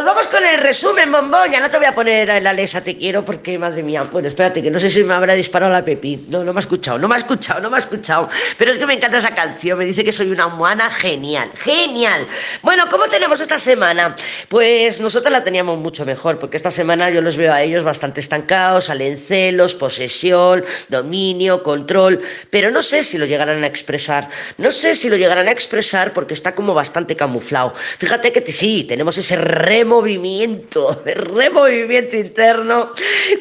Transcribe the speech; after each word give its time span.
Pues 0.00 0.14
vamos 0.14 0.28
con 0.28 0.42
el 0.42 0.49
resumen, 0.70 1.10
bombón. 1.10 1.50
Ya 1.50 1.58
no 1.58 1.68
te 1.68 1.78
voy 1.78 1.86
a 1.86 1.94
poner 1.96 2.30
en 2.30 2.44
la 2.44 2.52
lesa, 2.52 2.80
te 2.80 2.96
quiero, 2.96 3.24
porque 3.24 3.58
madre 3.58 3.82
mía. 3.82 4.04
Bueno, 4.04 4.28
espérate, 4.28 4.62
que 4.62 4.70
no 4.70 4.78
sé 4.78 4.88
si 4.88 5.02
me 5.02 5.14
habrá 5.14 5.34
disparado 5.34 5.72
la 5.72 5.84
Pepi. 5.84 6.26
No, 6.28 6.44
no 6.44 6.52
me 6.52 6.60
ha 6.60 6.62
escuchado, 6.62 6.96
no 6.96 7.08
me 7.08 7.16
ha 7.16 7.18
escuchado, 7.18 7.60
no 7.60 7.70
me 7.70 7.76
ha 7.76 7.80
escuchado. 7.80 8.28
Pero 8.56 8.70
es 8.70 8.78
que 8.78 8.86
me 8.86 8.94
encanta 8.94 9.18
esa 9.18 9.34
canción. 9.34 9.76
Me 9.76 9.84
dice 9.84 10.04
que 10.04 10.12
soy 10.12 10.30
una 10.30 10.46
moana 10.46 10.88
genial, 10.88 11.50
genial. 11.56 12.24
Bueno, 12.62 12.84
¿cómo 12.88 13.08
tenemos 13.08 13.40
esta 13.40 13.58
semana? 13.58 14.14
Pues 14.48 15.00
nosotros 15.00 15.32
la 15.32 15.42
teníamos 15.42 15.76
mucho 15.80 16.06
mejor, 16.06 16.38
porque 16.38 16.56
esta 16.56 16.70
semana 16.70 17.10
yo 17.10 17.20
los 17.20 17.36
veo 17.36 17.52
a 17.52 17.62
ellos 17.62 17.82
bastante 17.82 18.20
estancados, 18.20 18.84
salen 18.84 19.18
celos, 19.18 19.74
posesión, 19.74 20.64
dominio, 20.88 21.64
control. 21.64 22.20
Pero 22.50 22.70
no 22.70 22.84
sé 22.84 23.02
si 23.02 23.18
lo 23.18 23.26
llegarán 23.26 23.64
a 23.64 23.66
expresar. 23.66 24.28
No 24.56 24.70
sé 24.70 24.94
si 24.94 25.10
lo 25.10 25.16
llegarán 25.16 25.48
a 25.48 25.50
expresar 25.50 26.12
porque 26.12 26.34
está 26.34 26.54
como 26.54 26.74
bastante 26.74 27.16
camuflado. 27.16 27.74
Fíjate 27.98 28.32
que 28.32 28.52
sí, 28.52 28.84
tenemos 28.84 29.18
ese 29.18 29.34
removimiento, 29.34 30.59
removimiento 31.04 32.16
interno 32.16 32.92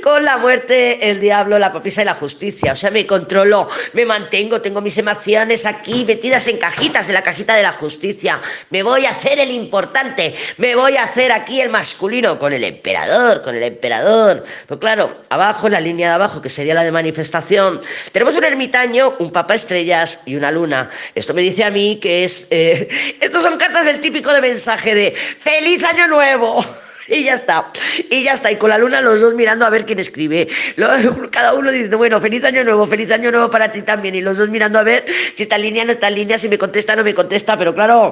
con 0.04 0.24
la 0.24 0.38
muerte, 0.38 1.10
el 1.10 1.20
diablo, 1.20 1.60
la 1.60 1.72
papisa 1.72 2.02
y 2.02 2.06
la 2.06 2.16
justicia. 2.16 2.74
O 2.74 2.76
sea, 2.76 2.92
me 2.92 3.06
controlo, 3.06 3.68
me 3.94 4.06
mantengo, 4.06 4.62
tengo 4.62 4.82
mis 4.82 4.98
emociones 4.98 5.66
aquí 5.66 6.06
metidas 6.06 6.48
en 6.48 6.58
cajitas, 6.58 7.08
en 7.08 7.16
la 7.16 7.24
cajita 7.24 7.56
de 7.56 7.64
la 7.64 7.72
justicia. 7.74 8.40
Me 8.70 8.84
voy 8.84 9.06
a 9.06 9.12
hacer 9.12 9.40
el 9.40 9.52
importante, 9.52 10.36
me 10.58 10.76
voy 10.76 10.98
a 10.98 11.04
hacer 11.04 11.32
aquí 11.32 11.62
el 11.62 11.70
masculino 11.70 12.38
con 12.40 12.54
el 12.54 12.64
emperador, 12.64 13.42
con 13.42 13.56
el 13.56 13.64
emperador. 13.64 14.44
Pues 14.68 14.80
claro, 14.80 15.24
abajo, 15.30 15.68
en 15.68 15.74
la 15.74 15.80
línea 15.80 16.10
de 16.10 16.16
abajo, 16.16 16.42
que 16.42 16.50
sería 16.50 16.74
la 16.74 16.84
de 16.84 16.92
manifestación, 16.92 17.82
tenemos 18.12 18.36
un 18.36 18.44
ermitaño, 18.44 19.16
un 19.20 19.32
papa 19.32 19.56
estrellas 19.56 20.20
y 20.26 20.36
una 20.36 20.52
luna. 20.52 20.90
Esto 21.16 21.34
me 21.34 21.42
dice 21.42 21.64
a 21.64 21.72
mí 21.72 21.98
que 22.02 22.24
es... 22.24 22.48
Eh, 22.50 23.18
estos 23.20 23.44
son 23.44 23.58
cartas 23.58 23.86
del 23.86 24.02
típico 24.02 24.32
de 24.34 24.42
mensaje 24.42 24.96
de 24.96 25.16
¡Feliz 25.40 25.84
año 25.84 26.08
nuevo! 26.08 26.66
Y 27.10 27.24
ya 27.24 27.36
está. 27.36 27.68
Y 28.10 28.24
ya 28.24 28.34
está. 28.34 28.52
Y 28.52 28.58
con 28.58 28.70
la 28.70 28.78
luna 28.78 29.02
los 29.02 29.20
dos 29.20 29.34
mirando 29.34 29.66
a 29.66 29.70
ver 29.70 29.86
quién 29.86 30.00
escribe. 30.00 30.48
Cada 31.32 31.54
uno 31.54 31.72
dice, 31.72 31.96
bueno, 31.96 32.20
feliz 32.20 32.44
año 32.44 32.64
nuevo, 32.64 32.86
feliz 32.86 33.12
año 33.12 33.32
nuevo 33.32 33.50
para 33.50 33.72
ti 33.72 33.82
también. 33.82 34.16
Y 34.16 34.22
los 34.22 34.38
dos 34.38 34.50
mirando 34.50 34.80
a 34.80 34.84
ver 34.84 35.06
si 35.36 35.44
está 35.44 35.56
en 35.56 35.62
línea, 35.64 35.86
no 35.86 35.92
está 35.94 36.08
en 36.08 36.16
línea, 36.16 36.38
si 36.38 36.50
me 36.50 36.58
contesta, 36.58 36.96
no 36.96 37.04
me 37.04 37.14
contesta. 37.14 37.58
Pero 37.58 37.74
claro, 37.74 38.12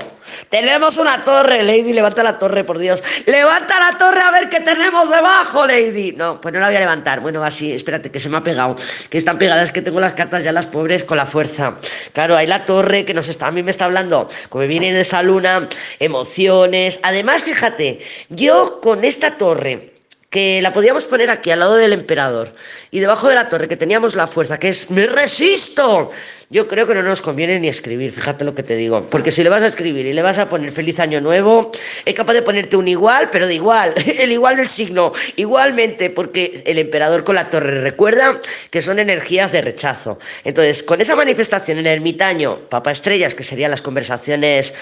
tenemos 0.49 0.97
una 0.97 1.23
torre, 1.23 1.63
Lady. 1.63 1.93
Levanta 1.93 2.23
la 2.23 2.39
torre, 2.39 2.63
por 2.63 2.79
Dios. 2.79 3.03
Levanta 3.25 3.79
la 3.79 3.97
torre 3.97 4.21
a 4.21 4.31
ver 4.31 4.49
qué 4.49 4.59
tenemos 4.59 5.09
debajo, 5.09 5.65
Lady. 5.65 6.13
No, 6.13 6.39
pues 6.41 6.53
no 6.53 6.59
la 6.59 6.67
voy 6.67 6.75
a 6.75 6.79
levantar. 6.79 7.19
Bueno, 7.19 7.43
así, 7.43 7.71
espérate, 7.71 8.11
que 8.11 8.19
se 8.19 8.29
me 8.29 8.37
ha 8.37 8.43
pegado. 8.43 8.75
Que 9.09 9.17
están 9.17 9.37
pegadas, 9.37 9.71
que 9.71 9.81
tengo 9.81 9.99
las 9.99 10.13
cartas 10.13 10.43
ya 10.43 10.51
las 10.51 10.65
pobres 10.65 11.03
con 11.03 11.17
la 11.17 11.25
fuerza. 11.25 11.77
Claro, 12.13 12.35
hay 12.35 12.47
la 12.47 12.65
torre 12.65 13.05
que 13.05 13.13
nos 13.13 13.27
está, 13.27 13.47
a 13.47 13.51
mí 13.51 13.63
me 13.63 13.71
está 13.71 13.85
hablando, 13.85 14.29
como 14.49 14.65
viene 14.65 14.93
de 14.93 15.01
esa 15.01 15.23
luna, 15.23 15.67
emociones. 15.99 16.99
Además, 17.03 17.43
fíjate, 17.43 17.99
yo 18.29 18.79
con 18.87 19.03
esta 19.03 19.37
torre 19.37 19.91
que 20.29 20.61
la 20.61 20.71
podíamos 20.71 21.03
poner 21.03 21.29
aquí 21.29 21.51
al 21.51 21.59
lado 21.59 21.75
del 21.75 21.91
emperador 21.91 22.53
y 22.89 23.01
debajo 23.01 23.27
de 23.27 23.35
la 23.35 23.49
torre 23.49 23.67
que 23.67 23.75
teníamos 23.75 24.15
la 24.15 24.27
fuerza 24.27 24.57
que 24.57 24.69
es 24.69 24.89
me 24.89 25.07
resisto 25.07 26.09
yo 26.49 26.69
creo 26.69 26.87
que 26.87 26.95
no 26.95 27.01
nos 27.01 27.21
conviene 27.21 27.59
ni 27.59 27.67
escribir 27.67 28.13
fíjate 28.13 28.45
lo 28.45 28.55
que 28.55 28.63
te 28.63 28.77
digo 28.77 29.05
porque 29.09 29.29
si 29.29 29.43
le 29.43 29.49
vas 29.49 29.61
a 29.61 29.65
escribir 29.65 30.05
y 30.05 30.13
le 30.13 30.21
vas 30.21 30.39
a 30.39 30.47
poner 30.47 30.71
feliz 30.71 31.01
año 31.01 31.19
nuevo 31.19 31.69
es 32.05 32.13
capaz 32.13 32.31
de 32.31 32.43
ponerte 32.43 32.77
un 32.77 32.87
igual 32.87 33.29
pero 33.29 33.45
de 33.45 33.55
igual 33.55 33.93
el 34.05 34.31
igual 34.31 34.55
del 34.55 34.69
signo 34.69 35.11
igualmente 35.35 36.09
porque 36.09 36.63
el 36.65 36.77
emperador 36.77 37.25
con 37.25 37.35
la 37.35 37.49
torre 37.49 37.81
recuerda 37.81 38.39
que 38.71 38.81
son 38.81 38.99
energías 38.99 39.51
de 39.51 39.63
rechazo. 39.63 40.17
Entonces 40.45 40.81
con 40.81 41.01
esa 41.01 41.17
manifestación 41.17 41.79
el 41.79 41.87
ermitaño 41.87 42.55
papa 42.69 42.91
estrellas 42.91 43.35
que 43.35 43.43
serían 43.43 43.71
las 43.71 43.81
conversaciones 43.81 44.73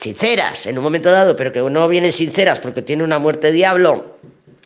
sinceras 0.00 0.66
en 0.66 0.78
un 0.78 0.84
momento 0.84 1.10
dado, 1.10 1.36
pero 1.36 1.52
que 1.52 1.60
no 1.60 1.88
vienen 1.88 2.12
sinceras 2.12 2.58
porque 2.58 2.82
tiene 2.82 3.04
una 3.04 3.18
muerte 3.18 3.52
diablo. 3.52 4.16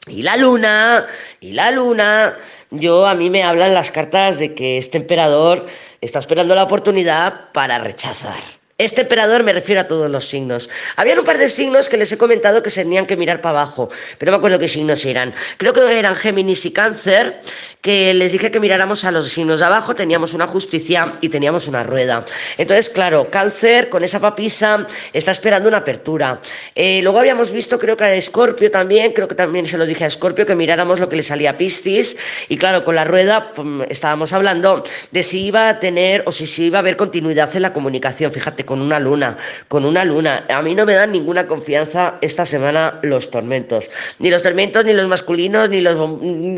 Y 0.07 0.23
la 0.23 0.37
luna, 0.37 1.07
y 1.41 1.53
la 1.53 1.71
luna, 1.71 2.37
yo 2.71 3.07
a 3.07 3.15
mí 3.15 3.31
me 3.31 3.43
hablan 3.43 3.75
las 3.75 3.91
cartas 3.91 4.39
de 4.39 4.55
que 4.55 4.79
este 4.79 4.99
emperador 4.99 5.67
está 6.01 6.19
esperando 6.19 6.55
la 6.55 6.65
oportunidad 6.65 7.53
para 7.53 7.79
rechazar. 7.79 8.43
Este 8.77 9.03
emperador 9.03 9.45
me 9.45 9.53
refiero 9.53 9.83
a 9.83 9.85
todos 9.85 10.11
los 10.11 10.27
signos. 10.27 10.69
Había 10.97 11.17
un 11.17 11.25
par 11.25 11.39
de 11.39 11.49
signos 11.49 11.89
que 11.89 11.97
les 11.97 12.11
he 12.11 12.19
comentado 12.19 12.61
que 12.61 12.71
se 12.71 12.83
tenían 12.83 13.07
que 13.07 13.17
mirar 13.17 13.41
para 13.41 13.61
abajo, 13.61 13.89
pero 14.19 14.33
no 14.33 14.37
me 14.37 14.41
acuerdo 14.41 14.59
qué 14.59 14.67
signos 14.67 15.07
eran. 15.07 15.33
Creo 15.59 15.73
que 15.73 15.97
eran 15.97 16.17
Géminis 16.17 16.67
y 16.67 16.73
Cáncer, 16.73 17.39
que 17.83 18.13
les 18.15 18.33
dije 18.33 18.51
que 18.51 18.59
miráramos 18.59 19.05
a 19.05 19.13
los 19.13 19.29
signos 19.29 19.61
de 19.61 19.67
abajo, 19.67 19.95
teníamos 19.95 20.35
una 20.35 20.49
justicia 20.49 21.15
y 21.21 21.29
teníamos 21.29 21.69
una 21.69 21.85
rueda. 21.85 22.25
Entonces, 22.59 22.91
claro, 22.91 23.29
Cáncer 23.31 23.91
con 23.91 24.03
esa 24.03 24.19
papisa 24.19 24.85
está 25.13 25.31
esperando 25.31 25.69
una 25.69 25.79
apertura. 25.79 26.41
Eh, 26.75 27.01
luego 27.03 27.21
habíamos 27.21 27.53
visto, 27.53 27.79
creo 27.79 27.97
que 27.97 28.05
a 28.05 28.15
Escorpio 28.17 28.73
también, 28.73 29.13
creo 29.13 29.29
que 29.29 29.37
también 29.37 29.69
se 29.69 29.79
lo 29.79 29.87
dije 29.87 30.03
a 30.03 30.09
Escorpio, 30.09 30.47
que 30.47 30.57
miráramos 30.57 30.99
lo 30.99 31.09
que 31.09 31.15
le 31.15 31.23
salía 31.23 31.51
a 31.51 31.57
Piscis. 31.57 32.17
Y 32.49 32.57
claro, 32.57 32.83
con 32.83 32.97
la 32.97 33.05
rueda 33.05 33.53
pues, 33.55 33.69
estábamos 33.89 34.33
hablando 34.33 34.83
de 35.13 35.23
si 35.23 35.45
iba 35.45 35.69
a 35.69 35.79
tener 35.79 36.25
o 36.27 36.33
si, 36.33 36.49
si 36.49 36.65
iba 36.65 36.79
a 36.79 36.81
haber 36.81 36.97
continuidad 36.97 37.55
en 37.55 37.63
la 37.63 37.73
comunicación. 37.73 38.33
Fíjate, 38.33 38.64
con 38.65 38.81
una 38.81 38.99
luna, 38.99 39.37
con 39.69 39.85
una 39.85 40.05
luna. 40.05 40.45
A 40.49 40.63
mí 40.63 40.75
no 40.75 40.87
me 40.87 40.95
dan 40.95 41.13
ninguna 41.13 41.47
confianza 41.47 42.15
esta 42.21 42.45
semana 42.47 42.99
los 43.03 43.31
tormentos. 43.31 43.89
Ni 44.19 44.31
los 44.31 44.43
tormentos, 44.43 44.85
ni 44.85 44.93
los 44.93 45.09
masculinos, 45.09 45.69
ni 45.69 45.81
los 45.81 45.97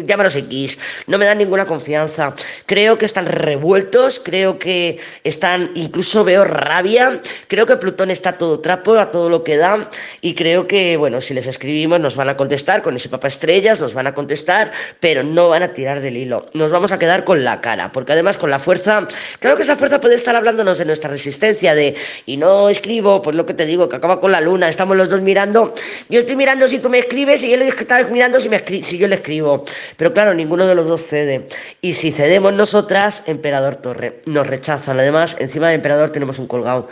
llámanos 0.07 0.37
X. 0.37 0.79
No 1.07 1.19
me 1.19 1.27
dan 1.27 1.39
ninguna 1.39 1.67
confianza. 1.67 2.35
Creo 2.67 2.99
que 2.99 3.07
están 3.07 3.27
revueltos, 3.27 4.21
creo 4.23 4.59
que 4.59 4.99
están, 5.25 5.71
incluso 5.75 6.25
veo 6.25 6.45
rabia. 6.45 7.21
Creo 7.49 7.67
que 7.67 7.77
Plutón 7.77 8.11
está 8.11 8.39
todo 8.39 8.61
trapo, 8.61 8.95
a 8.95 9.11
todo 9.11 9.29
lo 9.29 9.43
que 9.45 9.57
da. 9.57 9.91
Y 10.21 10.35
creo 10.35 10.67
que, 10.67 10.97
bueno, 10.97 11.21
si 11.21 11.35
les 11.35 11.47
escribimos 11.47 12.01
nos 12.01 12.17
van 12.17 12.29
a 12.29 12.37
contestar 12.37 12.83
con 12.83 12.97
ese 12.97 13.09
papá 13.09 13.29
estrellas, 13.29 13.81
nos 13.81 13.95
van 13.95 14.07
a 14.07 14.15
contestar, 14.15 14.73
pero 15.01 15.23
no 15.23 15.49
van 15.49 15.63
a 15.63 15.75
tirar 15.75 16.01
del 16.01 16.17
hilo. 16.17 16.47
Nos 16.53 16.71
vamos 16.71 16.93
a 16.93 16.99
quedar 16.99 17.25
con 17.25 17.43
la 17.45 17.61
cara, 17.61 17.91
porque 17.93 18.13
además 18.13 18.37
con 18.37 18.51
la 18.51 18.59
fuerza, 18.59 19.07
creo 19.41 19.57
que 19.57 19.63
esa 19.63 19.77
fuerza 19.77 20.01
puede 20.01 20.15
estar 20.15 20.37
hablándonos 20.37 20.79
de 20.79 20.85
nuestra 20.85 21.11
resistencia, 21.11 21.75
de 21.75 21.96
y 22.27 22.37
no 22.37 22.69
escribo, 22.69 23.23
pues 23.23 23.37
lo 23.37 23.47
que 23.47 23.55
te 23.55 23.67
digo, 23.67 23.89
que 23.89 23.97
acaba 23.97 24.21
con 24.21 24.33
la 24.33 24.41
luna, 24.41 24.69
estamos 24.69 24.97
los 24.97 25.09
dos 25.09 25.23
mirando, 25.23 25.75
yo 26.09 26.21
estoy 26.21 26.37
mirando 26.37 26.69
si 26.69 26.79
tú 26.79 26.89
me 26.89 26.99
escribes 26.99 27.43
y 27.43 27.53
él 27.53 27.63
está 27.63 28.03
mirando 28.05 28.41
si, 28.41 28.49
me 28.49 28.63
si 28.83 28.99
yo 28.99 29.09
le 29.09 29.17
escribo, 29.17 29.65
pero 29.97 30.13
claro, 30.13 30.35
ninguno 30.35 30.67
de 30.67 30.75
los 30.75 30.89
dos 30.89 31.07
cede, 31.07 31.47
y 31.81 31.95
si 31.95 32.13
cedemos 32.13 32.53
nosotras, 32.53 33.23
Emperador 33.27 33.77
Torre, 33.77 34.21
nos 34.27 34.47
rechazan, 34.47 34.99
además, 34.99 35.37
encima 35.39 35.69
del 35.69 35.77
Emperador 35.77 36.11
tenemos 36.11 36.39
un 36.39 36.47
colgado. 36.47 36.89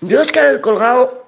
Yo 0.00 0.20
es 0.20 0.32
que 0.32 0.40
al 0.40 0.60
colgado 0.60 1.21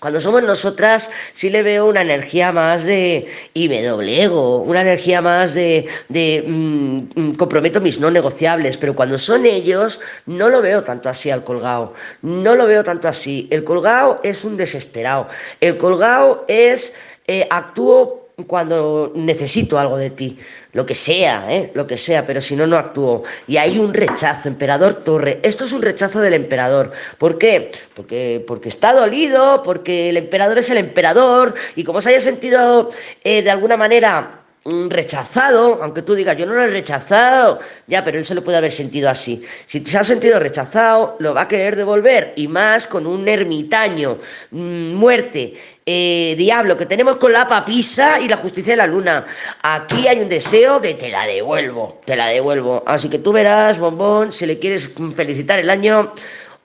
cuando 0.00 0.20
somos 0.20 0.42
nosotras 0.42 1.10
sí 1.34 1.50
le 1.50 1.62
veo 1.62 1.86
una 1.86 2.02
energía 2.02 2.52
más 2.52 2.84
de 2.84 3.26
y 3.54 3.68
me 3.68 3.82
doblego, 3.82 4.58
una 4.58 4.82
energía 4.82 5.22
más 5.22 5.54
de, 5.54 5.86
de 6.08 6.44
mm, 6.46 6.98
mm, 7.14 7.34
comprometo 7.36 7.80
mis 7.80 8.00
no 8.00 8.10
negociables, 8.10 8.76
pero 8.76 8.94
cuando 8.94 9.18
son 9.18 9.46
ellos 9.46 10.00
no 10.26 10.48
lo 10.48 10.60
veo 10.60 10.82
tanto 10.82 11.08
así 11.08 11.30
al 11.30 11.44
colgado, 11.44 11.94
no 12.22 12.54
lo 12.54 12.66
veo 12.66 12.84
tanto 12.84 13.08
así. 13.08 13.48
El 13.50 13.64
colgado 13.64 14.20
es 14.22 14.44
un 14.44 14.56
desesperado, 14.56 15.28
el 15.60 15.78
colgado 15.78 16.44
es 16.48 16.92
eh, 17.26 17.46
actúo 17.50 18.25
cuando 18.44 19.12
necesito 19.14 19.78
algo 19.78 19.96
de 19.96 20.10
ti, 20.10 20.38
lo 20.72 20.84
que 20.84 20.94
sea, 20.94 21.50
¿eh? 21.50 21.70
lo 21.72 21.86
que 21.86 21.96
sea, 21.96 22.26
pero 22.26 22.42
si 22.42 22.54
no, 22.54 22.66
no 22.66 22.76
actúo. 22.76 23.22
Y 23.46 23.56
hay 23.56 23.78
un 23.78 23.94
rechazo, 23.94 24.48
emperador 24.48 25.04
Torre. 25.04 25.40
Esto 25.42 25.64
es 25.64 25.72
un 25.72 25.80
rechazo 25.80 26.20
del 26.20 26.34
emperador. 26.34 26.92
¿Por 27.16 27.38
qué? 27.38 27.70
Porque, 27.94 28.44
porque 28.46 28.68
está 28.68 28.92
dolido, 28.92 29.62
porque 29.62 30.10
el 30.10 30.18
emperador 30.18 30.58
es 30.58 30.68
el 30.68 30.76
emperador, 30.76 31.54
y 31.76 31.84
como 31.84 32.02
se 32.02 32.10
haya 32.10 32.20
sentido 32.20 32.90
eh, 33.24 33.40
de 33.40 33.50
alguna 33.50 33.78
manera 33.78 34.42
rechazado, 34.90 35.82
aunque 35.82 36.02
tú 36.02 36.14
digas, 36.14 36.36
yo 36.36 36.46
no 36.46 36.54
lo 36.54 36.62
he 36.62 36.68
rechazado, 36.68 37.60
ya, 37.86 38.02
pero 38.04 38.18
él 38.18 38.26
se 38.26 38.34
lo 38.34 38.42
puede 38.42 38.58
haber 38.58 38.72
sentido 38.72 39.08
así. 39.08 39.42
Si 39.66 39.84
se 39.84 39.98
ha 39.98 40.04
sentido 40.04 40.38
rechazado, 40.38 41.16
lo 41.20 41.34
va 41.34 41.42
a 41.42 41.48
querer 41.48 41.76
devolver, 41.76 42.32
y 42.36 42.48
más 42.48 42.86
con 42.86 43.06
un 43.06 43.28
ermitaño, 43.28 44.18
mm, 44.50 44.94
muerte, 44.94 45.54
eh, 45.86 46.34
diablo, 46.36 46.76
que 46.76 46.86
tenemos 46.86 47.16
con 47.16 47.32
la 47.32 47.46
papisa 47.46 48.20
y 48.20 48.28
la 48.28 48.36
justicia 48.36 48.72
de 48.72 48.78
la 48.78 48.86
luna. 48.86 49.24
Aquí 49.62 50.08
hay 50.08 50.20
un 50.20 50.28
deseo 50.28 50.80
que 50.80 50.94
te 50.94 51.10
la 51.10 51.26
devuelvo, 51.26 52.00
te 52.04 52.16
la 52.16 52.26
devuelvo. 52.26 52.82
Así 52.86 53.08
que 53.08 53.18
tú 53.20 53.32
verás, 53.32 53.78
bombón, 53.78 54.32
si 54.32 54.46
le 54.46 54.58
quieres 54.58 54.90
felicitar 55.14 55.60
el 55.60 55.70
año 55.70 56.12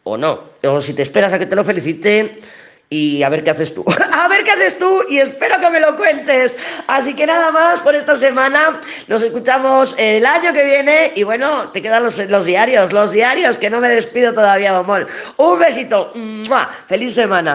o 0.04 0.18
no, 0.18 0.40
o 0.64 0.82
si 0.82 0.94
te 0.94 1.04
esperas 1.04 1.34
a 1.34 1.40
que 1.40 1.46
te 1.46 1.56
lo 1.56 1.64
felicite 1.64 2.40
y 2.92 3.24
a 3.24 3.30
ver 3.30 3.44
qué 3.44 3.52
haces 3.52 3.74
tú. 3.74 3.86
a 4.12 4.28
ver 4.28 4.44
qué 4.44 4.52
haces 4.52 4.78
tú 4.78 5.02
y 5.10 5.20
espero 5.20 5.60
que 5.60 5.70
me 5.70 5.80
lo 5.80 5.96
cuentes. 5.96 6.58
Así 6.88 7.16
que 7.16 7.26
nada 7.26 7.52
más 7.52 7.80
por 7.80 7.96
esta 7.96 8.16
semana. 8.18 8.82
Nos 9.08 9.24
escuchamos 9.24 9.96
el 9.98 10.26
año 10.26 10.52
que 10.54 10.64
viene 10.64 11.14
y 11.16 11.24
bueno, 11.24 11.70
te 11.70 11.82
quedan 11.82 12.04
los, 12.04 12.18
los 12.30 12.46
diarios, 12.46 12.92
los 12.92 13.12
diarios, 13.12 13.56
que 13.56 13.70
no 13.70 13.80
me 13.80 13.90
despido 13.90 14.34
todavía, 14.34 14.78
bombón. 14.78 15.08
Un 15.38 15.58
besito. 15.58 16.14
¡Feliz 16.88 17.16
semana! 17.16 17.50